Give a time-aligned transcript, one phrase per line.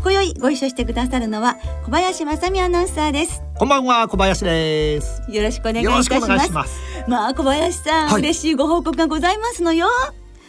[0.00, 3.42] 今宵ご一緒してくださるのは小林正美アナウンサーです。
[3.56, 5.22] こんばんは小林です。
[5.28, 6.10] よろしくお願いいたし
[6.52, 6.80] ます。
[7.08, 9.88] まあ小林さん、はい、嬉しいご報告がございますのよ。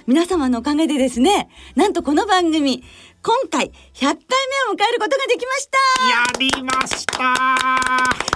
[0.05, 2.83] 皆様のおかげでですねなんとこの番組
[3.21, 4.15] 今回100回目
[4.71, 5.77] を迎えることができました。
[6.07, 7.33] やりました。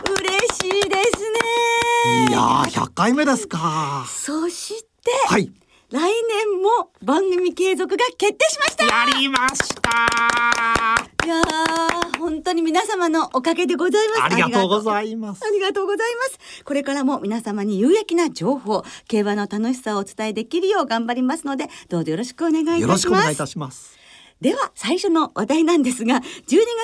[0.09, 2.27] 嬉しいですね。
[2.29, 4.05] いや100回目ですか。
[4.07, 5.51] そしてはい
[5.93, 8.85] 来年も番組継続が決定しました。
[8.85, 9.91] やりました。
[11.23, 11.39] いや
[12.17, 14.23] 本当に皆様のおかげでございます。
[14.23, 15.45] ありがとうございます。
[15.45, 16.63] ありがとうございます。
[16.63, 22.81] これからも皆様に有益な情報競馬の楽しさをお伝えできるよう頑張りますのでどうぞよろしくお願いいたします。
[22.81, 23.99] よろしくお願いいたします。
[24.41, 26.21] では最初の話題なんですが12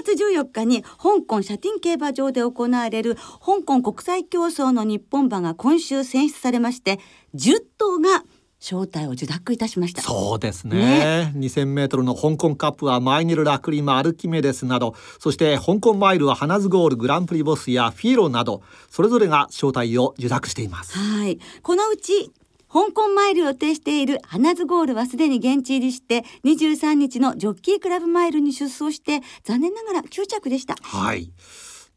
[0.04, 7.00] 月14日に香港シャティン競馬場で行われる香港国際競争の日本馬が今週選出されまして
[7.34, 8.24] 10頭が
[8.60, 10.02] 招待を受諾いたしました。
[10.02, 10.78] そうですね。
[10.78, 11.34] ね。
[11.36, 20.98] 2000メートルの香港カップはマイネル・ラクリマ・アルキメデスなどそして香港マイルはハナズゴールグランプリボスやフィーロなどそれぞれが招待を受諾しています。
[20.98, 21.40] はい。
[21.62, 22.32] このうち
[22.72, 30.76] 香港マイルを予定している花ズゴールはすでに現地入りして23日のジョッキークラブマイルに出走して残念ながら9着でした。
[30.82, 31.32] はい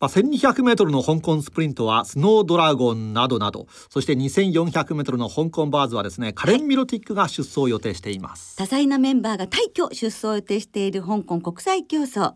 [0.02, 3.68] まあ、1200メートルの香港スプリントはスノードラゴンなどなど。
[3.88, 12.34] そして2400メートルの香港バーズはですねカレン・ミロティックが出走を予定しています、多彩なメンバーが大挙出走を予定している香港国際競争。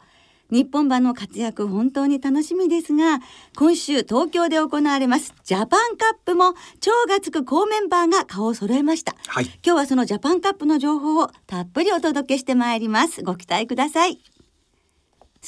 [0.49, 3.19] 日本馬の活躍本当に楽しみですが
[3.57, 13.25] 今週東京で行われますジャパンカップも超がつく好メンバーが顔を揃えました、はい、今日はそのジャパンカップの情報をたっぷりお届けしてまいります。
[13.25, 14.21] ご期待ください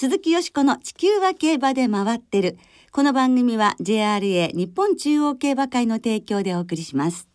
[0.01, 2.57] 鈴木よしこの地球は競馬で回ってる。
[2.93, 7.29] この番組は JRA 日本中央競馬会の提供でお送りします。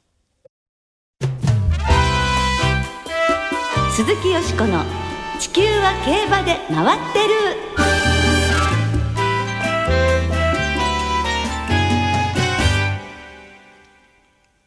[3.91, 4.81] 鈴木よしこの
[5.41, 7.33] 地球は競馬で回ってる。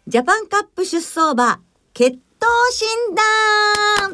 [0.06, 1.62] ジャパンカップ出走馬
[1.94, 2.20] 血統
[2.72, 4.12] 診断。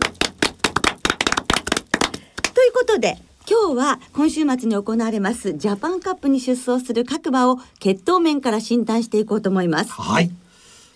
[2.55, 3.19] ということで
[3.49, 9.93] 今日は今週末に行われますジャパンカップに出走する各馬を血統面から診断していこうと思います。
[9.93, 10.31] はい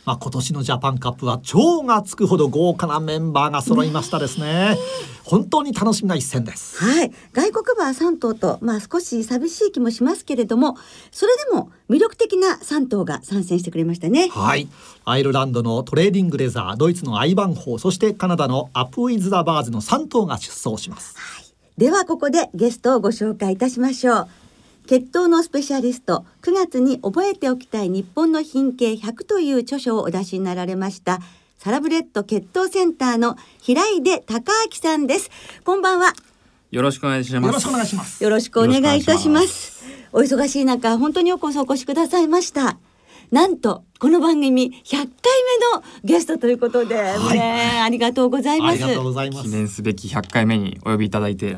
[0.05, 4.77] まあ、今年のジャパンカップは超がつくほど豪華なメンバーが揃いましたですね。
[5.25, 6.79] 本当に楽しみな一戦です。
[6.79, 10.77] はい、外国馬3頭と、まあ、少し寂しい気もしますけれども、
[11.11, 14.29] それでも魅力的な3頭が参戦してくれましたね。
[14.29, 14.69] はい、
[15.05, 21.17] アイルランドのトレーディングレザー、ドイツのアイバンホー、そしてカナダのアップウィズザバーズの3頭が出走します。
[21.17, 21.46] はい、
[21.79, 24.29] ではここでゲストをご紹介いたしましょう。
[24.87, 31.19] 血統のスペシャリスト9月に覚えておきたい日本の牝系100という著書をお出しになられました
[31.59, 35.31] サラブレッド血統センターの平出孝明さんです。
[35.65, 36.13] こんばんは。
[36.71, 37.45] よろしくお願いします。
[37.45, 38.25] よろしくお願いします。
[38.25, 39.77] よろしくお願いいたします。
[40.13, 42.79] お忙しい中本当によくお越しくださいました
[43.31, 45.07] なんとこの番組100回目
[45.77, 51.57] のゲストということで、はい、ねありがとうございます記念すべき100回目にお呼びいただいて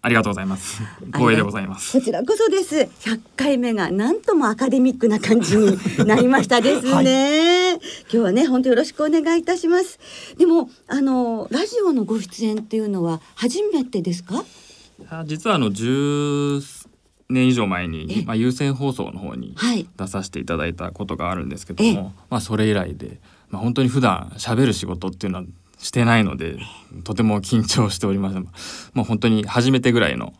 [0.00, 0.80] ありがとうございます。
[1.06, 1.98] 光栄でございます。
[1.98, 2.76] こちらこそです。
[2.76, 5.76] 100回目がなんともアカデミックな感じに
[6.06, 7.70] なりましたですね。
[7.70, 9.98] はい、今日はね、本当よろしくお願いいたします。
[10.38, 14.44] でも、あのラジオのご出演っていうのは初めてですか？
[15.26, 16.60] 実はあの10
[17.30, 19.54] 年以上前に、まあ、有線放送の方に
[19.96, 25.44] 出させていただいたことがあるんですけども、まあ、それ以来で、まあ、本当に普段喋る仕事っていうのは
[25.78, 26.58] してないので
[27.04, 28.90] とても緊張しております。
[28.94, 30.32] もう本当に初めてぐらいの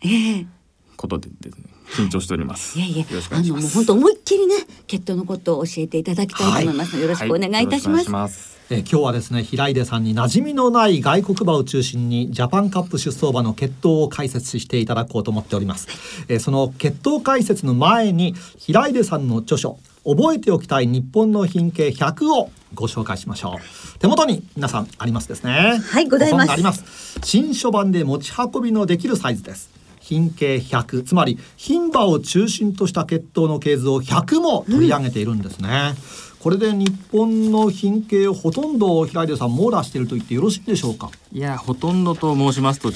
[0.96, 1.64] ことでですね、
[1.96, 2.78] 緊張しております。
[2.78, 2.82] い。
[2.82, 4.54] やいや、あのもう本当思いっきりね、
[4.86, 6.96] 血統のことを教えていただきたいと思います。
[6.96, 8.12] はい、よろしくお願いいたします。
[8.12, 8.30] はい、
[8.70, 15.88] え今日はですね平出さんに馴染みのない外国馬を中心にジャパンカップ出走馬の血統を解説していただこうと思っております。
[16.28, 23.98] えその血統解説の前に平出さんの著書覚えておきたい日本の品系100をご紹介しましょう。
[24.00, 25.80] 手元に皆さんありますですね。
[25.82, 26.52] はいございます。
[26.52, 27.18] あります。
[27.24, 29.78] 新書版で持ち運びのできるサイズです。
[30.08, 41.10] 牝系100つまり牝馬を中心とした血統の系図を100も取り上げているんですね、うん、これで日本の牝系をほとんど平出さん網羅していると言ってよろしいでしょうか？
[41.32, 42.90] いやほとんどと申しますと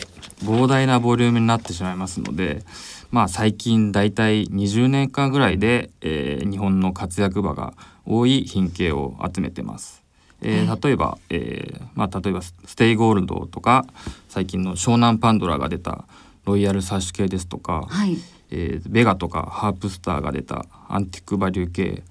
[0.44, 2.64] 膨大なボリュームになってしまいますので、
[3.10, 7.74] まあ、最近だいたい20年間ぐらいで、えー、日本の活躍馬が
[8.06, 10.02] 多い牝系を集めてます。
[10.40, 13.86] えー、例えば、えーまあ、例えばステイゴールドとか
[14.28, 16.04] 最近の湘南パンドラが出た
[16.44, 18.18] ロイヤルサッシュ系ですとか、はい、
[18.50, 22.02] えー、ベガとかハープスターが出たアンティックバリュー系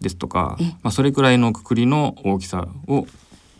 [0.00, 3.06] ですとか、まあ、それくらいのくくりの大きさを、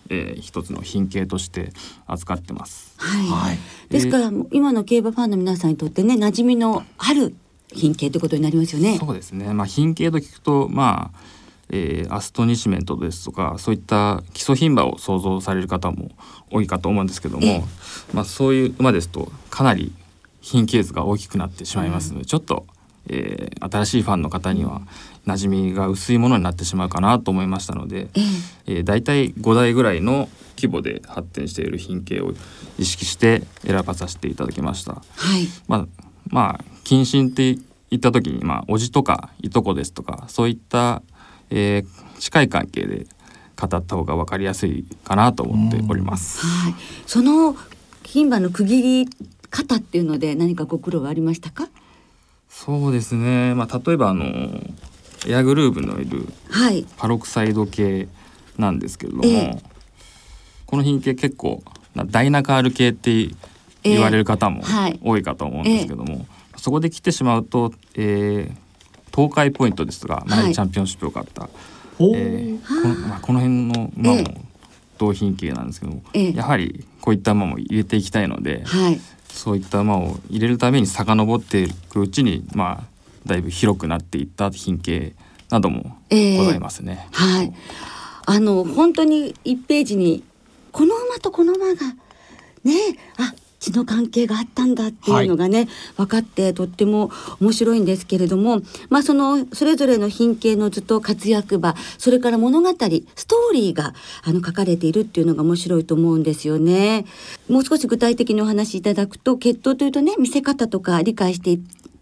[0.09, 1.73] えー、一つの品系として
[2.07, 2.95] 扱ってます。
[2.97, 3.59] はい、はい、
[3.89, 7.35] ですから、今の競馬ファンの皆さんにとってね馴染みのある
[7.73, 8.99] 品系ということになりますよね。
[8.99, 9.53] そうですね。
[9.53, 11.19] まあ品系と聞くとまあ、
[11.71, 16.11] えー、アストニシメントですとかそういった基礎牝馬を想像される方も
[16.51, 17.65] 多いかと思うんですけども、
[18.15, 19.93] まあそういう馬ですとかなり
[20.41, 22.67] 品系図が大きくなってしまいますので、うん、ちょっと、
[23.09, 24.83] えー、新しいファンの方には
[25.27, 28.09] 馴染みが薄いものになってしまうかなと思いましたので、
[28.67, 32.33] えー、大体5台ぐらいの規模で発展している品系を
[32.79, 34.95] 意識して選ばさせていただきました。
[34.95, 35.01] は
[35.39, 35.87] い、まあ
[36.29, 37.57] まあ謹慎って
[37.91, 41.03] 言った時にまあおじとかいとこですとかそういった、
[41.51, 43.07] えー、近い関係で
[43.61, 46.45] 語った方が分かりやすいかなと思っております。
[46.47, 46.75] はい、
[47.07, 47.57] その
[48.03, 49.09] 牝馬の区切り
[49.51, 51.69] 方っていうので何かご苦労はありましたか？
[52.49, 54.25] そうですね、まあ、例えばあの
[55.27, 56.27] エアグルーヴのいる
[56.97, 58.09] パロクサイド系
[58.57, 59.63] なんですけれども、はい、
[60.67, 61.63] この品系結構
[61.95, 63.31] ダイナカール系って
[63.83, 64.63] 言われる方も
[65.03, 68.53] 多いかと思うんですけども、えーはい、そこで来てしまうと、えー、
[69.15, 71.51] 東海ポイントですとか前チャンピオンシップを勝った、はい、
[72.01, 74.45] えー、このまあ、この辺の馬も
[74.99, 82.85] 同品系なんですけどえー、やはりこういった馬も入れていきたいので、はい、そういった馬を入れるために遡っていくうちにまあ
[83.27, 85.15] だいぶ広くなっていった品系
[85.51, 87.09] などもございますね。
[87.13, 87.53] えー、はい。
[88.27, 90.23] あの本当に一ページに
[90.73, 91.75] この馬とこの馬が
[92.63, 92.75] ね
[93.17, 97.11] あ血の関係があったんだっていうのがね、はい、分かってとっても
[97.41, 107.05] 面白いんですけれども、まあ、そのそれぞれの品系の図と活躍馬それから物語ストーリーがあの書かれているっていうのが面白いと思うんですよね。
[107.49, 111.59] もう少し具体的にお話しいただくと血統というとね見せ方とか理解して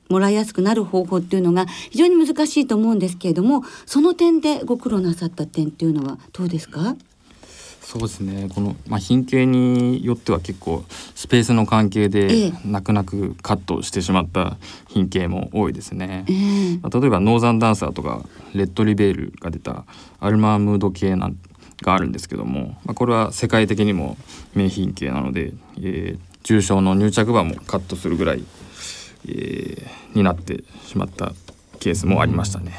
[0.08, 6.97] もらいやすくなる方法っていうのが非常に難しいと思うんですけれどもその点でご苦労なさった点っていうのはどうですか？
[7.86, 8.48] そうですね。
[8.52, 10.84] この、まあ、品系によっては結構
[11.14, 14.56] スペースの関係で泣く泣くカットしてしまった
[14.88, 18.24] 品系も多いですね、えー、まあ、例えばノーザンダンサーとか
[18.54, 19.84] レッドリベールが出た
[20.18, 21.38] アルマームード系なん
[21.80, 24.16] があるんですけども、まあ、これは世界的にも
[24.54, 28.42] 名品系なので、えー、重症の入着馬もカットするぐらい、
[29.28, 31.34] えー、になってしまった
[31.78, 32.72] ケースもありましたね。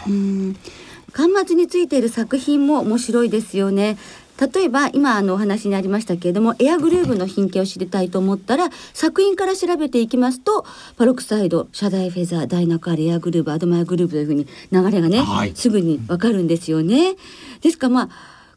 [1.14, 3.98] 巻末についている作品も面白いですよね。
[4.40, 10.66] 例えば今あのお話にありましたけれどもエアグルーヴの品形を知りたいと思ったら作品から調べていきますと
[10.98, 17.16] パロクサイドシャダイフェザーダイナカールエアグルーヴアドマイグルーヴというふうに流れがね、はい、すぐにわかるんですよね。
[17.62, 18.10] ですからまあ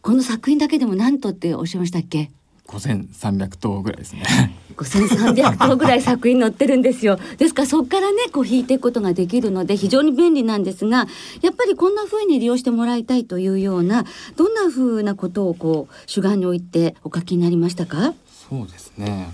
[0.02, 2.30] この作品だけでも何とっておっしゃいましたっけ？
[2.70, 4.22] 5300頭ぐらいですね。
[4.76, 7.18] 5300頭ぐらい作品載ってるんですよ。
[7.38, 11.08] ですからそこからねこう引いていくことができるので非常に便利なんですが
[11.42, 14.04] やっぱりこんな風に利用してもらいたいというような
[14.36, 18.14] どんな風なことをこう主眼に置いてお書きになりましたか？
[18.48, 19.28] そうですね。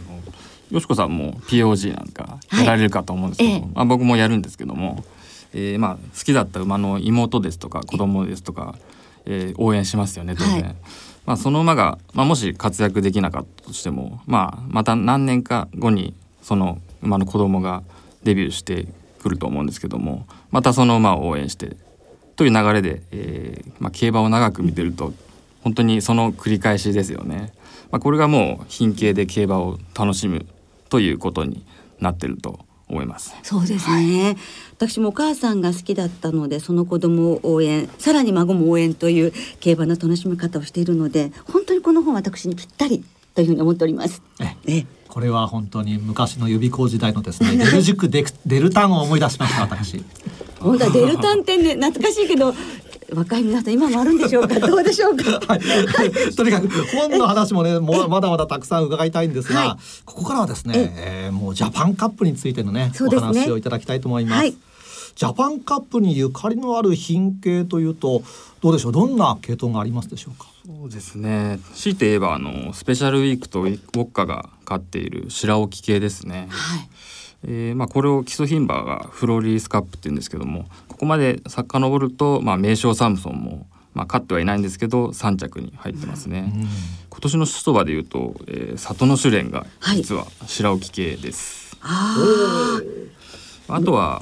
[0.70, 5.04] よしこさんも POG なんかやられるかと思うんですけど、はいええ、まあ、僕もやるんですけども、
[5.52, 8.74] えー、まあ好きだった馬の妹ですとか子供ですとか、
[9.26, 10.52] えー、応援しますよね当然。
[10.54, 10.74] はい
[11.26, 17.82] まあ、その馬が、まあ、もし活躍できなかったとしても、まあ、また何年か後にその馬の子供が
[18.22, 18.86] デビューして
[19.20, 21.76] くると思うんですけどもまたその馬を応援して
[22.36, 25.12] という流れで、えーまあ、競馬を長く見てると
[25.62, 27.52] 本当にその繰り返しですよね。
[27.90, 30.46] まあ、これがもう品系で競馬を楽しむ
[30.88, 31.64] ということに
[31.98, 33.34] なってると思います。
[33.42, 34.36] そうですね、はい、
[34.72, 44.22] 私もお母さんが好きだったのでその子供を応援さらに孫も応援という競馬の楽しみ方をしているので本当にこの本私にぴったりというふうに思っております。
[44.66, 50.04] えこれは本当に昔の予備校時代のですね デル塾デデルタンを思い出しました私。
[50.60, 52.54] 本当はデルタンってね懐かしいけど
[53.14, 54.58] 若い皆さん今もあるんでしょうか？
[54.60, 55.60] どうでしょうか、はい、
[56.34, 61.26] とにかく本の話もねもまだまだたくさん伺いたいんですが、はい、ここからはですねえ。
[61.26, 64.54] えー、もうジャパンカップについてのね、ね、お話をいただきたいと思います、はい、
[65.14, 68.22] ジャパンカップにゆかりのある品系というと
[68.60, 68.92] どうでしょう？
[68.92, 70.46] どんな系統がありますでしょうか？
[70.66, 71.60] そうですね。
[71.74, 76.88] 強いて言えばあのスペシャルウィークとウォッカが飼っている白沖系ですね、はい
[77.44, 86.60] えーまあ、これを基礎牝馬がフローリースカップって言うんですけどもここまで遡ると、まあ、名将サムソンも、まあ、勝ってはいないんですけど3着に入ってますね、うん、
[87.10, 94.20] 今年の出走馬でいうと、えー、里の試練が実は白置系です、はい、あとは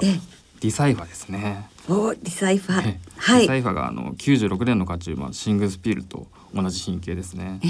[0.59, 1.69] ディサイファですね。
[1.87, 7.67] おディサイファ、はい、ディサイファがあの96年の勝ち馬シングスピールと同じ牝系ですね、え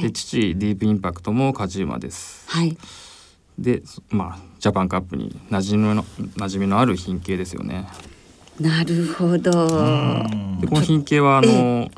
[0.00, 2.48] ー、で父ディープインパクトも勝ち馬です。
[2.48, 2.78] はい
[3.58, 7.86] でまあジャパンカップに馴染みの馴染みのある牝系ですよね。
[8.60, 9.50] なるほど。
[10.60, 11.88] でこの牝系はあの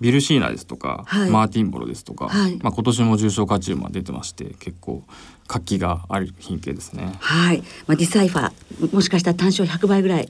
[0.00, 5.02] ビルシーナですとか、はい、マーティンボロですとか、はい、まあ今年も重賞勝ち馬出てまして結構
[5.46, 7.14] 活気がある牝系ですね。
[7.20, 10.28] はい、まあディサイファーもしかしたら単勝100倍ぐらい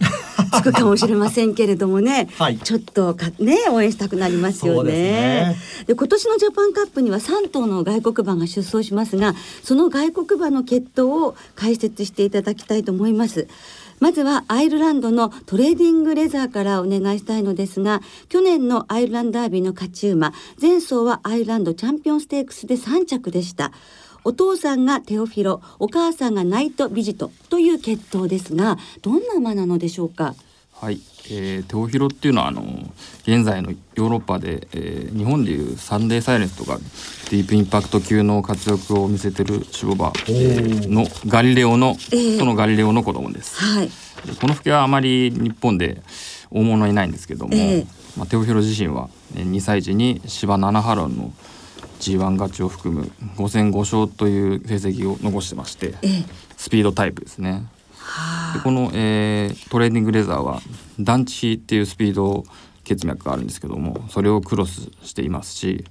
[0.53, 5.57] つくかもしれませんけれどもね、はい、ちょっとかね応援したくなりますよね。
[5.87, 13.47] で、ね、今年のジャパンカップには3頭の外国馬が出走しますが、その外国馬の血統を解説していただきたいと思います。
[14.01, 23.73] まずはアイルランドのトレーディングレザーからお願いしたいのですが去年のアイルランドダービーの勝ち馬前走はアイルランドチャンピオンステークスで3着でした
[24.25, 30.35] お父さんがテオフィロお母さんがナイトビジトという血統ですがどんな馬なのでしょうか？
[30.73, 31.01] はい、
[31.31, 32.63] えー、テオフィロっていうのはあの
[33.23, 36.79] 現在のヨーロッパで、えー、日本でいうサンデーサイレンスとか
[37.31, 43.57] ディープインパクト級の活躍を見せてるシボバのガリレオの、えー、そのガリレオの子供です。
[43.63, 43.91] はい、
[44.41, 46.03] この吹きはあまり日本で
[46.51, 51.33] 大物いないんですけども、えー、まあ、テオフィロ自身は2歳児に芝7ハロンの
[52.05, 57.67] G1 勝ちを含む5戦5勝という成績を残してまして、えー、スピードタイプですね。
[58.55, 60.61] でこの、えー、トレーディングレザーは
[61.01, 62.45] ダンジグっていうスピード
[62.85, 65.85] 血脈があるんですけどもそれをクロスしていますし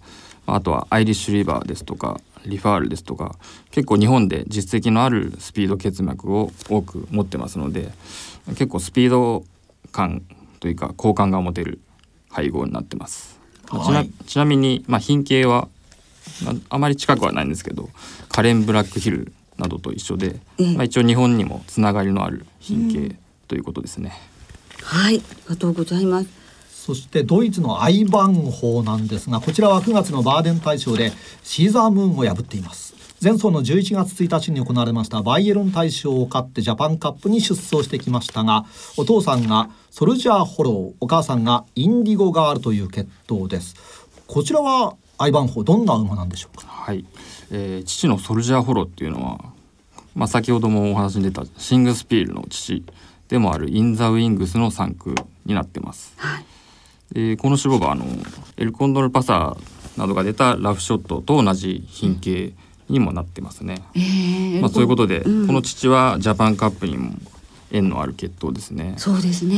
[0.45, 3.35] あとはアイリッシュリバーですとかリファールですとか
[3.71, 7.91] 結構日本で実績のあるスピード血脈を多く持ってますので
[8.49, 9.43] 結構スピード
[9.91, 10.23] 感
[10.59, 11.79] というか好感が持てる
[12.29, 13.39] 配合になってます。
[13.69, 15.69] はい、ちなちなみに、まあ、品系は
[16.69, 17.89] あまり近くはないんですけど
[18.29, 20.39] カレン・ブラックヒルなどと一緒で、
[20.75, 23.15] まあ、一応日本にもつながりのある品系
[23.47, 24.13] ということですね。
[24.81, 26.29] はいありがとうございます。
[26.69, 31.13] そしてドイツのアイバンホなんですがこちらは9月のバーデン大賞で
[31.43, 32.93] シーザームーンを破っています。
[33.23, 38.65] 前走の11月1日に行われましたバイエロン大賞を勝ってジャパンカップに出走してきましたが
[38.97, 43.75] お父さんがソルジャーホローお母さんがインディゴガールという血統です。
[44.27, 46.67] こちらはアイバンホーどんな馬なんでしょうか？
[46.67, 47.05] はい、
[47.51, 49.53] えー、父のソルジャーホローっていうのは
[50.15, 52.83] まあ、先ほどもお話に出たシングスピールの父
[53.29, 55.15] でもあるイン・ザ・ウィングスの産駒
[55.45, 56.13] になってます。
[56.17, 56.45] はい、
[57.13, 58.05] でこの祖母はあの
[58.57, 62.53] エルコンドルパサーなどが出たラフショッドと同じ牝系
[62.89, 63.81] にもなってますね。
[63.95, 67.13] えー、まあ、そういうことで、うん、この父はジャパンカップにも
[67.73, 68.93] 縁のある血統ですね。
[68.97, 69.57] そうですね。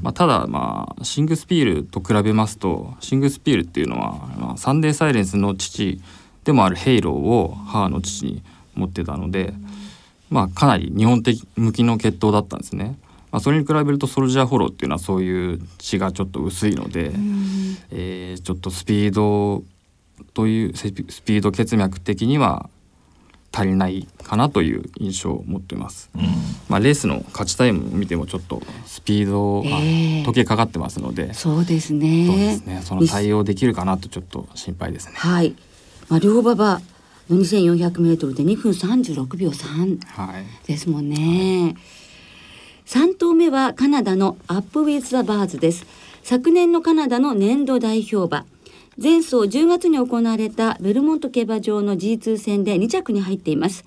[0.00, 6.00] まあ、ただまあシングスピールと比べますとシングスピールっていうのは、まあ、サンデーサイレンスの父
[6.44, 8.42] でもあるヘイローを母の父に
[8.74, 9.52] 持ってたので、
[10.30, 12.96] まあ、かなり日本的向きの血統だったんですね。
[13.32, 19.64] まあ、それに比べるとソルジャーフォローっていうのはそういう血がちょっと薄いので、うん、えー、ちょっとスピード
[20.34, 22.68] というスピード血脈的には
[23.52, 26.10] 足りないかなという印象を持っています。
[26.14, 26.22] うん、
[26.68, 32.26] まあレースの勝ちタイムを見てもちょっとスピードが時計かかってますので、えー、そうですね。
[32.26, 32.80] そうですね。
[32.82, 35.14] その対応できるかなとちょっと心配ですね。
[35.16, 35.54] はい。
[36.08, 36.80] まあ良馬場
[37.30, 39.98] 2400メートルで2分36秒3
[40.66, 41.16] ですもんね。
[41.16, 45.86] はい、3頭目はカナダのアップウィズ・ザ・バーズです。
[46.22, 48.46] 昨年のカナダの年度代表馬。
[49.00, 53.84] 前走10月に行われたベルモント競馬場の G2 戦で2着に入っています。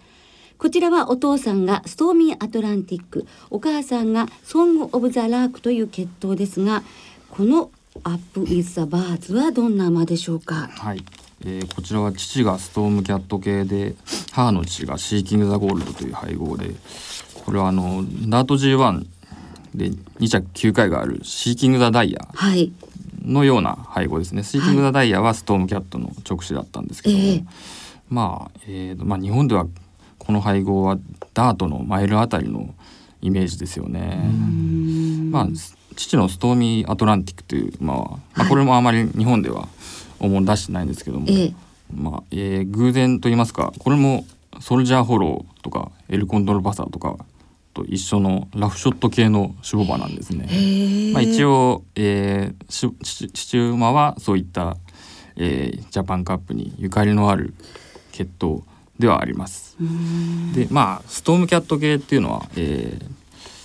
[0.58, 6.82] こちらはお父さんがストーミーアトランティック、お母さんがソング・オブ・ザ・ラークという血統ですが、
[7.30, 7.70] この
[8.04, 10.70] アップ・ウィズ・ザ・バーズはどんな馬でしょうか？
[10.72, 11.04] はい。
[11.44, 13.96] えー、こちらは父がストームキャット系で
[14.32, 16.72] 母の父がシーキング・ザ・ゴールドという配合で
[17.44, 19.06] これはあのダート G1
[19.76, 22.28] で2着9回があるシーキング・ザ・ダイヤ
[23.26, 27.46] のような配合ですね、はい、シーキング・ザ・ダイヤはストームキャットの直視だったんですけども、えー、
[28.10, 29.68] まあ、えーまあ、日本では
[30.18, 30.98] この配合は
[31.34, 32.74] ダートのマイルあたりの
[33.22, 34.30] イメージですよね。
[35.32, 35.48] まあ
[35.96, 39.68] 父のストーミーアトランティックという馬は、まあ、これもあまり日本では
[40.20, 41.54] 思い出してないんですけども、ええ、
[41.94, 44.26] まあ、えー、偶然と言いますかこれも
[44.60, 47.18] ソルジャーホローとかエルコントロバサーとか
[47.76, 51.12] と一緒のラフショット系の守護馬なんですね。
[51.14, 54.78] まあ、一応、えー、父馬はそういった、
[55.36, 57.54] えー、ジャパンカップにゆかりのある
[58.12, 58.64] 血統
[58.98, 59.78] ではあります。
[60.56, 63.06] でまあストームキャット系っていうのは、えー、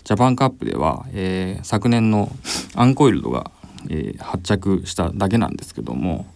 [0.05, 2.31] ジャパンカップでは、えー、昨年の
[2.75, 3.51] アンコイルドが
[3.89, 6.27] えー、発着しただけなんですけども、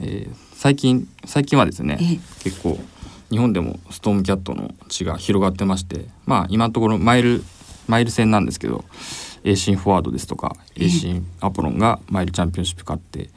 [0.00, 1.98] えー、最近最近はですね、
[2.40, 2.78] 結構
[3.30, 7.42] 日本でもストームキャットの血が広がってましてまあ今のところマイル
[7.86, 8.84] マイル戦なんですけど
[9.44, 13.28] エンフォワードですとかエンアポロンがマイルチャンピオンシップ勝って、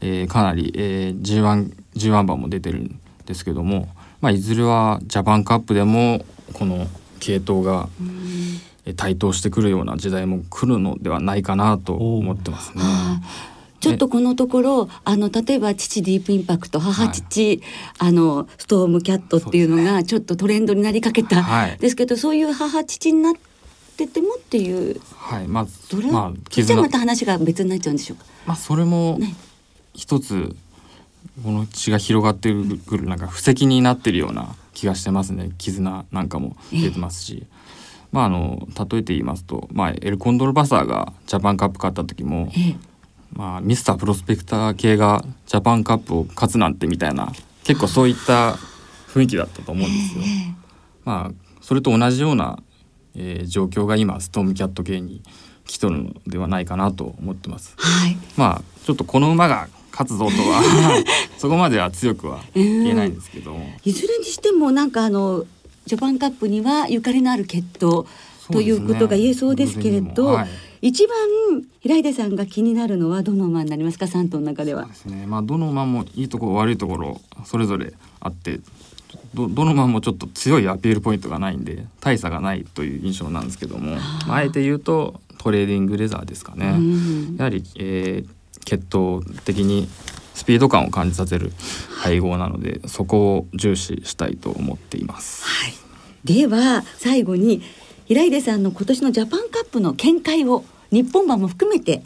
[0.00, 3.88] えー、かなり、えー、G1, G1 番も出てるんですけども、
[4.20, 6.86] まあ、いずれはジャパンカップでもこの
[7.20, 7.88] 系統が
[8.96, 12.82] 台頭してくるような時代も来るのではないかなと思ってますね。
[13.86, 17.60] ちょっとこのところあの例えば父ディープインパクト母父、はい、
[18.08, 23.34] あのストームキャットっていうのがちょっとトレンドになりかけた、はい、ですけどそういう母父になっ
[23.96, 25.46] ててもっていうはい。
[25.46, 26.08] まあそれ？
[26.08, 28.24] は、まあ、じゃまた話が別になっちゃうんでしょうか？
[28.44, 29.18] まあそれも
[29.94, 30.54] 一つ、
[31.44, 32.52] この血が広がって
[32.86, 35.52] くるなんか布石になってるような気がしてますね。
[35.58, 37.46] 絆なんかも出てますし。
[38.12, 42.50] まあ、あの例えて言いますと、まあ、エルコンドルバサーがジャパンカップ勝った時も、
[43.36, 47.32] まあ、ミスタープロスペクター系がジャパンカップを勝つなんてみたいな
[47.64, 48.56] 結構そういった
[49.08, 50.24] 雰囲気だったと思うんですよ。
[51.04, 52.58] まあ、それと同じような、
[53.14, 55.22] えー、状況が今ストームキャット系に
[55.66, 57.74] 来とるのではないかなと思ってます。
[57.76, 60.62] はい、まあちょっとこの馬が勝つぞとは
[61.36, 65.44] そこまでは強くは言えないんですけど、いずれにしてもなんかあの
[65.84, 68.06] ジャパンカップにはゆかりのある血統
[68.50, 70.48] ということが言えそうですけれど、はい、
[70.82, 71.16] 一番
[71.80, 74.82] 平出さんが気になるのはどの馬になりますか？3頭の中では。
[74.82, 75.26] そうですね。
[75.26, 78.60] まあどの馬もいいところ悪いところそれぞれあって
[79.34, 86.76] どどの馬もちょっと強いアピールポイントがないんで大差がないという印象なんですけども、まあ、あえて言うとトレーディングレザーですかね。
[87.36, 89.88] やはり、えー、血統的に
[90.34, 91.52] スピード感を感じさせる
[91.98, 95.44] 配合なのでそこを重視したいと思っています。
[95.44, 95.74] はい、
[96.24, 97.62] では最後に
[98.06, 102.02] 平出さんの今年のジャパンカップの見解を日本版も含めて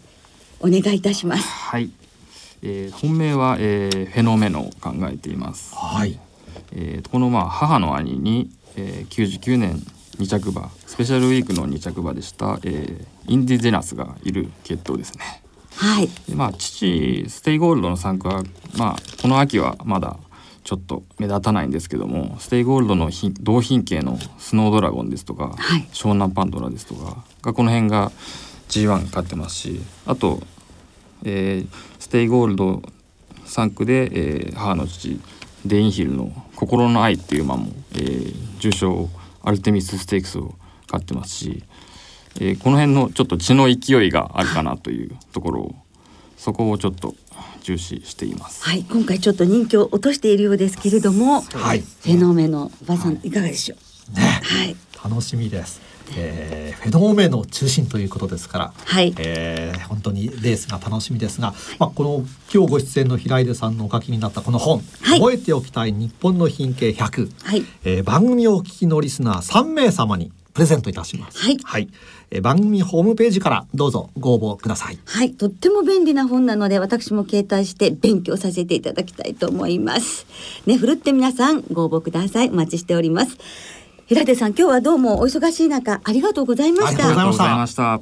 [0.60, 1.46] お願いいたします。
[1.46, 1.90] はい、
[2.62, 5.74] えー、本命は、えー、フェノメノを考えています。
[5.74, 6.18] はい。
[6.72, 9.74] えー、このまあ母の兄に、えー、99年
[10.18, 15.42] 2着馬スペシャルウィークの2着馬でした、えー、インディジェナスがいる血統ですね。
[15.76, 16.08] はい。
[16.34, 18.42] まあ父ステイゴールドの産駒は
[18.78, 20.16] まあこの秋はまだ
[20.64, 28.12] ちょっと目立たないんですけどもステイゴールドの同牝系のスノードラゴンですとか、はい、湘南パンドラですとかがこの辺が
[28.68, 30.40] G1 勝ってますしあと、
[31.24, 31.68] えー、
[31.98, 32.82] ステイゴールド
[33.46, 35.20] 産駒で、えー、母の父
[35.66, 39.08] デインヒルの「心の愛」っていう馬も、えー、重賞
[39.42, 40.54] アルテミスステークスを
[40.86, 41.64] 勝ってますし、
[42.36, 45.74] えー、この辺のちょっと血の勢いがあるかなというところを
[46.36, 47.14] そこをちょっと
[47.62, 48.64] 重視しています。
[48.64, 53.76] はい、今回ちょっと人気を落としているようですけれども、はい、フェノメノバさん、はい、いかがでしょ
[54.12, 54.16] う？
[54.16, 55.80] ね、はい、楽しみです。
[56.16, 71.38] えー、フェノメノ中心ということですから、はい、えー、本当にレースが楽しみですが、まあこの今日ご出演の平出さんのお書きになったこの本、はい、覚えておきたい日本の品系100、はいえー、番組をお聞きのリスナー3名様にプレゼントいたします。
[71.38, 71.58] はい。
[71.62, 71.88] はい。
[72.30, 74.98] え番組ホームページからどうぞご応募ください。
[75.04, 75.32] はい。
[75.34, 80.26] とっても便利な本なので私も携帯して勉強させていただきたいと思います。
[80.66, 82.50] ね、ふるって皆さんご応募ください。
[82.50, 83.36] お待ちしております。
[84.06, 87.06] 平手さん、今日はどうもお忙しい中ありがとうございました。
[87.06, 88.00] ありがとうございました。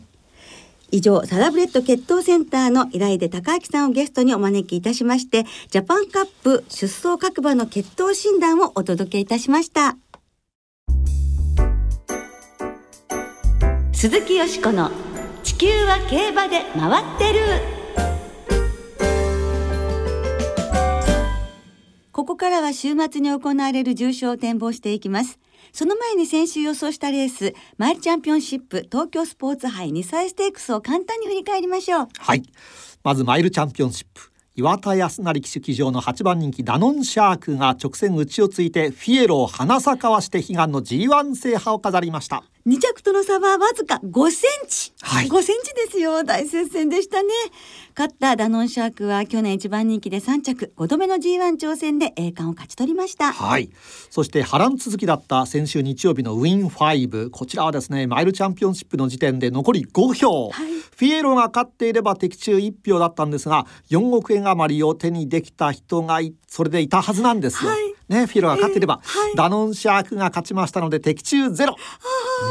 [0.91, 9.97] 以上、サラブレッド血統センターの平出隆明さんをゲストにお招きいたしまして、ジャパンカップ出走各馬の血統診断をお届けいたしました。
[14.01, 14.93] 鈴木よしこの
[15.43, 17.41] 地球は競馬で回ってる。
[22.13, 25.41] ここからは週末に行われる重賞を展望していきます。
[25.73, 32.09] その前に先週予想したレースマイルチャンピオンシップ東京スポーツ杯2歳ステークスを簡単に振り返りましょう。
[32.21, 32.45] はい。
[33.03, 34.31] まずマイルチャンピオンシップ。
[34.55, 42.45] 岩田康成騎手騎乗の8番人気ダノンシャークが直線内をついてフィエロを花咲かわして悲願の G1 制覇を飾りました。
[42.69, 46.23] 2着との差はわずか5センチ、はい、5センチですよ。
[46.23, 47.31] 大接戦でしたね。
[47.97, 53.33] 勝ったダノンシャークは去年一番人気で3着5度目の G1 挑戦で栄冠を勝ち取りました。
[53.33, 53.71] はい。
[54.11, 71.77] そして波乱続きだった先週日曜日のウィン5こちらはですねマイルチャンピオンシップの時点で残り5票、はい、フィエロが勝っていれば的中1票だったんですが4億円余りを手にできた人がそれでいたはずなんですよ、はいね、フィロが勝っていれば、えーはい、ダノンシャークが勝ちましたので的中ゼロ。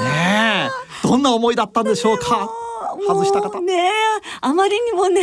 [0.04, 0.70] ね
[1.04, 2.50] どんな思いだったんでしょうか？
[3.08, 3.60] 外した方。
[3.62, 3.92] ね
[4.42, 5.22] あまりにもね。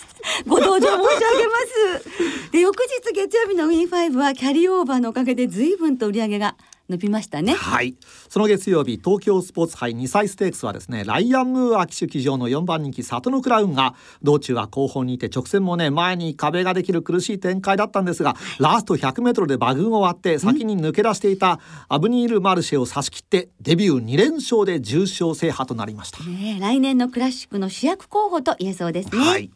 [0.46, 1.54] ご同情申し上げま
[2.02, 2.50] す。
[2.52, 6.56] で翌日月曜日のウィンファイブはキャリーオーバーのおかげで随分と売り上げが
[6.90, 7.54] 伸びましたね。
[7.54, 7.94] はい。
[8.28, 29.50] その月曜日東京スポーツ杯2歳ステークスはですねライアン・ムーア騎手騎乗の4番人気里のクラウンが道中は後方にいて直線もね前に壁ができる苦しい展開だったんですが、ラスト 100m で馬群を割って先に抜け出していたアブニール・マルシェを差し切ってデビュー2連勝で重賞制覇となりました、ね、来年のクラシックの主役候補と言えそうですね、はい。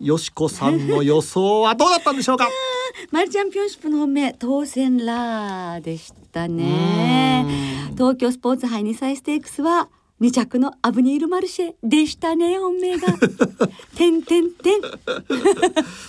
[0.00, 2.48] よしこさんの予想はどうだったんでしょうか？
[3.10, 7.46] マルチャンピオンシップの本命当選ラーでしたね。
[7.92, 9.88] 東京スポーツ杯2歳ステークスは
[10.20, 13.08] 二着のアブニールマルシェでしたね本命が。
[13.96, 14.82] てんてんてん。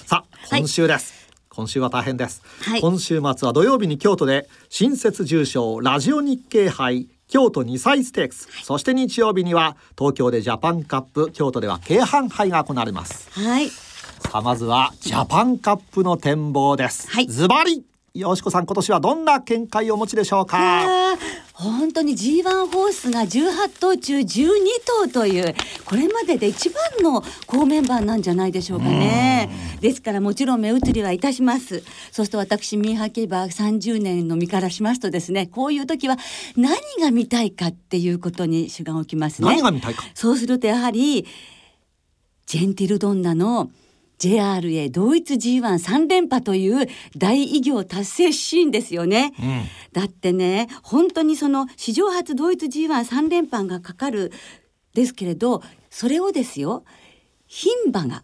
[0.05, 13.29] さあ今週です、はい今週は大変です、はい、今週末は土曜日に京都で新設重賞ラジオ日経杯京都2歳ステークス、はい、そして日曜日には東京でジャパンカップ京都では京阪杯が行われます。
[13.31, 13.69] はい
[14.19, 17.07] さあまずはジャパンカップの展望です。
[17.27, 21.15] ズバリよしこさん今年はどんな見解をお持ちでしょうか？
[21.53, 24.49] 本当に G1 ホースが18頭中12
[25.05, 25.55] 頭という
[25.85, 29.49] これまでで一番の好メンバーなんじゃないでしょうかね。
[29.79, 31.83] ですからもちろん目移りはいたします。
[32.11, 36.17] そして私ミーハーケバー30年の身からしますとですねこういう時は
[36.57, 39.47] 何が見たいかっていうことに主眼を置きますね。
[39.47, 40.03] 何が見たいか？
[40.13, 41.25] そうするとやはり
[42.47, 43.69] ジェンティルドンナの
[44.19, 54.31] JRA 同一 G13 連覇という大偉業達成シーンですよね、うん、だってね本当にその史上初同一 G13 連覇がかかる
[54.93, 56.83] ですけれどそれをですよ
[57.47, 58.23] 牝馬が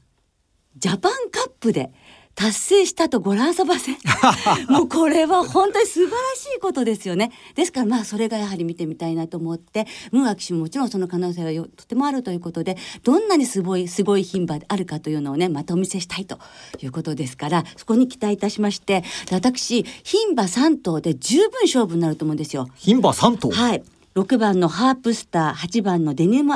[0.77, 1.93] ジャパンカップで
[2.35, 3.91] 達成したとご覧さばせ
[4.69, 7.31] もうこれは本当に素晴らしいことですよね。
[7.55, 16.37] ですからまあそれがやはり見てみたいなと思ってムーア騎手ももちろんその可能性はとてもあるということでどんなにすごいすごい牝馬であるかというのをねまたお見せしたいと
[16.81, 22.67] いうことですからそこに期待いたしまして私牝馬3頭で十分勝負になると思うんですよ。
[22.83, 23.51] 牝馬3頭？
[23.51, 23.83] はい。
[24.15, 26.53] 6番のハープスター8番のデニムアンド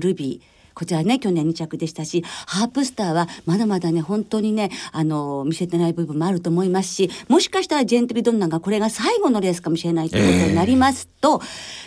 [0.00, 11.40] ルビーこちらね去年2着でしたしハープスターはまだまだね本当にねあの見せてない部分もあると思いますしもしかしたらジェンティルドンナがこれが最後のレースかもしれないということになりますと、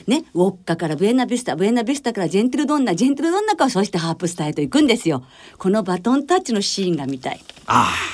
[0.10, 5.23] えー、ねウォッカからブエナビスタブエナビスタからジェンティルドンナジェンティルドンナからそしてハープスターへと行くんですよ。
[5.58, 7.39] このバトンタッチのシーンが見たい。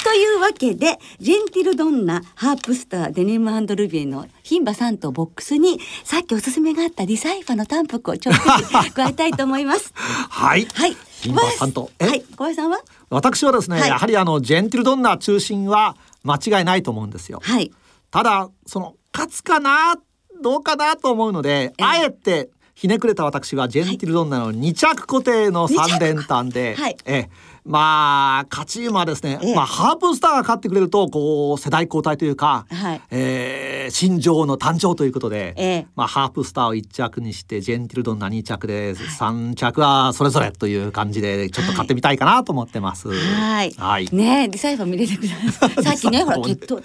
[0.04, 8.42] というわけでジェンティルドンナハープスターデニムアンドルビーの牝馬3頭ボックスにさっきおすすめがあったリサイファの単複をちょっと
[8.94, 9.94] 加えたいと思います。
[9.96, 10.96] はいはい。
[11.22, 11.90] 牝馬3頭。
[12.00, 12.16] は？
[12.16, 12.22] い。
[12.22, 12.78] 小林さんは？
[13.10, 17.40] 私はですね、はい、やはりあのジェンティルドンナ中心は間違いないと思うんですよ。
[17.44, 17.72] はい。
[18.12, 19.96] ただその勝つかな
[20.42, 27.30] どうかなと思うので、あえてひねくれた私はジェンティルドンナの2着固定の3連単で、はい、え
[27.68, 43.10] まあ勝ち馬ですね、ええ、まあハープスターが勝ってくれるとこう世代交代というか、はい、えー、新女王の誕生ということで、え、まあハープスターを1着にしてジェンティルドンナ2着で、はい、3着はそれぞれという感じでちょっと買ってみたいかなと思ってます。
[43.10, 43.72] はい。
[43.78, 44.08] はい。
[44.14, 45.84] ねリサイファー見れてください。
[45.84, 46.82] さっきねほら血統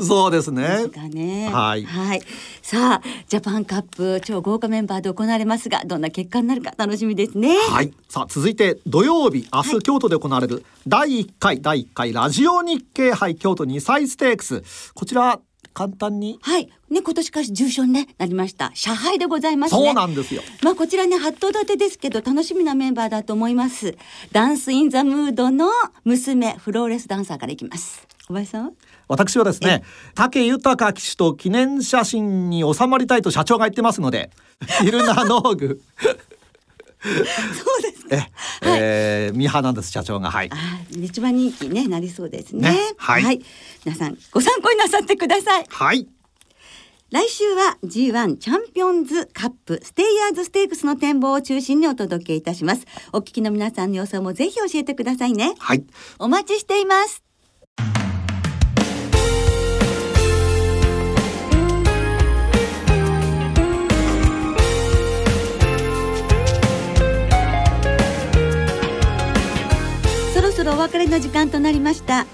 [0.00, 0.86] そうですね。
[1.12, 1.84] ねはい。
[1.84, 2.22] はい。
[2.62, 7.56] さあジャパンカップ超豪華メンバーで行われますがどんな結果になるか楽しみですね。
[7.56, 7.92] はい。
[8.08, 14.92] さあ続いて土曜日明日、京都で行われる第1回第1回ラジオ日経杯京都2歳ステークス。
[14.94, 15.40] こちら
[15.72, 16.38] 簡単に。
[16.42, 16.66] はい。
[16.90, 18.70] ね今年から重賞に、ね、なりました。
[18.74, 20.42] 社杯でございます、ね、そうなんですよ。
[20.62, 23.96] まあこちらね八頭立てですけど楽しみなメンバーだと思います。
[24.32, 25.70] ダンスインザムードの
[26.04, 28.06] 娘フローレスダンサーからいきます。
[28.28, 28.72] 小林さん
[29.08, 29.82] 私はですね
[30.14, 34.30] 武豊騎手と記念写真に収まりたいと社長が言ってますので
[34.84, 35.82] イルナノーグ
[37.02, 38.32] そうですね。
[38.62, 40.50] ええー、ミハナです社長がはい。
[40.90, 42.70] 一番人気ねなりそうですね。
[42.70, 43.40] ねはい、はい、
[43.84, 45.66] 皆さんご参考になさってください。
[45.68, 46.06] はい。
[47.10, 52.86] 来週は G1 チャンピオンズカップステイヤーズステークスの展望を中心にお届けいたします。
[53.12, 55.54] お聞きの皆さんの予想もぜひ教えてくださいね。
[55.58, 55.84] はい。
[56.18, 57.29] お待ちしています。
[70.90, 72.26] 別れの時間となりました。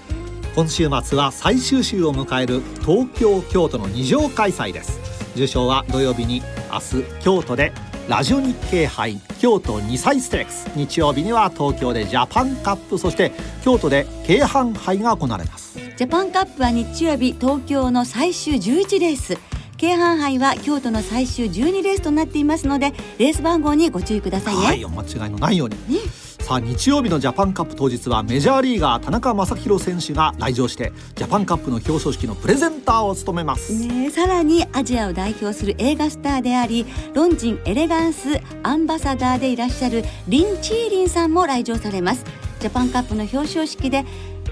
[0.55, 4.99] 今週末は最終週を迎える東京京都の二条開催です。
[5.35, 6.41] 受賞は土曜日に
[6.71, 7.71] 明日京都で
[8.09, 10.65] ラジオ日経杯京都2歳ステークス。
[10.75, 13.31] 日曜日には東京でジャパンカップそして
[13.63, 15.77] 京都で京阪杯が行われます。
[15.95, 19.37] ジャパンカップは日曜日東京の最終11レース。
[19.77, 24.65] 京阪杯は京都の最終12レースとなっていますのでレース番号にご注意くださいね。
[24.65, 25.99] はいお間違いのないように、ね
[26.47, 33.73] さあ日曜日のジャパンカップ当日はメジャーリーガー田中将大選手が来場してジャパンカップの表彰式のプレゼンターを務めます。
[33.85, 42.23] ねさらにアジアを代表する映画スターでありロンジンエレガンスアンバサダーでいらっしゃるリン・チーリンさんも来場されます。
[42.61, 44.05] ジャパンカップの表彰式で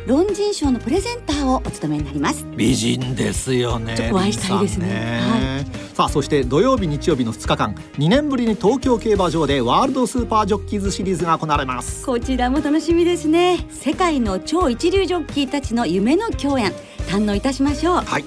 [0.06, 2.46] ロンジン賞のプレゼンターをお務めになります。
[2.56, 12.06] 美人ですよねお会いしたいですね、ね、はい、さあそして土曜日日曜日の2日間2年ぶりに東京競馬場でワールドスーパージョッキーズシリーズが行われます。
[12.06, 13.66] こちらも楽しみですね。
[13.72, 16.72] 世界の超一流ジョッキーたちの夢の共演
[17.08, 17.96] 堪能いたしましょう。
[17.96, 18.26] はい。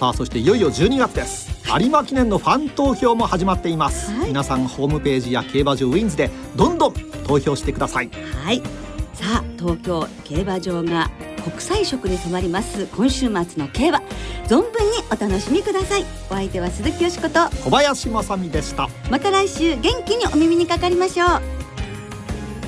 [0.00, 1.54] さあそしていよいよ12月です。
[1.80, 6.94] 有馬記念のファン投票も始まっています、はい、皆さんホームページや競馬場ウィンズでどんどん
[7.26, 8.10] 投票してください。
[8.44, 8.83] はい
[9.14, 11.10] さあ東京競馬場が
[11.44, 12.86] 国際色に染まります。
[12.86, 13.30] 今週末
[13.62, 13.98] の競馬
[14.46, 14.70] 存分に
[15.10, 16.04] お楽しみください。
[16.30, 17.48] お相手は鈴木よしこと。
[17.64, 18.88] 小林正美でした。
[19.10, 21.28] また来週元気にお耳にかかりましょう。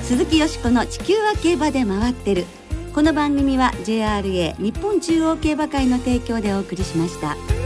[0.03, 2.45] 鈴木よしこの地球は競馬で回ってる。
[2.93, 7.56] この番組は JRA 日本中央競馬会の提供でお送りしました。